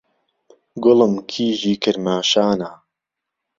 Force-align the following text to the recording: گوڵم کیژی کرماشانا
گوڵم 0.83 1.13
کیژی 1.29 1.73
کرماشانا 1.81 2.71